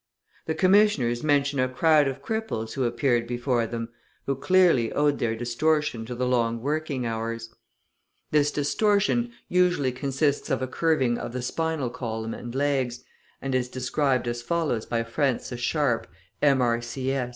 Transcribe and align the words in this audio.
The 0.47 0.55
Commissioners 0.55 1.21
mention 1.21 1.59
a 1.59 1.69
crowd 1.69 2.07
of 2.07 2.23
cripples 2.23 2.73
who 2.73 2.85
appeared 2.85 3.27
before 3.27 3.67
them, 3.67 3.89
who 4.25 4.35
clearly 4.35 4.91
owed 4.91 5.19
their 5.19 5.35
distortion 5.35 6.07
to 6.07 6.15
the 6.15 6.25
long 6.25 6.59
working 6.59 7.05
hours. 7.05 7.53
This 8.31 8.49
distortion 8.49 9.31
usually 9.47 9.91
consists 9.91 10.49
of 10.49 10.63
a 10.63 10.67
curving 10.67 11.19
of 11.19 11.33
the 11.33 11.43
spinal 11.43 11.91
column 11.91 12.33
and 12.33 12.55
legs, 12.55 13.03
and 13.43 13.53
is 13.53 13.69
described 13.69 14.27
as 14.27 14.41
follows 14.41 14.87
by 14.87 15.03
Francis 15.03 15.59
Sharp, 15.59 16.07
M.R.C.S. 16.41 17.29